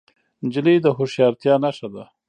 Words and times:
نجلۍ 0.45 0.75
د 0.81 0.87
هوښیارتیا 0.97 1.55
نښه 1.63 1.87
ده. 1.93 2.03